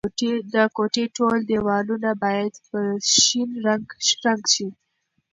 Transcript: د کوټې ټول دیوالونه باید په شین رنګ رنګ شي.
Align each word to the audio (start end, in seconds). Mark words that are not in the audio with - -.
د 0.53 0.55
کوټې 0.75 1.05
ټول 1.15 1.37
دیوالونه 1.49 2.09
باید 2.23 2.53
په 2.67 2.79
شین 3.23 3.49
رنګ 3.65 3.85
رنګ 4.23 4.43
شي. 4.53 4.67